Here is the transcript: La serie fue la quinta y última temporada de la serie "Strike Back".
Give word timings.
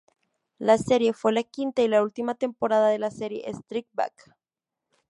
La 0.57 0.79
serie 0.79 1.13
fue 1.13 1.31
la 1.31 1.43
quinta 1.43 1.83
y 1.83 1.91
última 1.93 2.33
temporada 2.33 2.89
de 2.89 2.97
la 2.97 3.11
serie 3.11 3.43
"Strike 3.47 3.87
Back". 3.93 4.35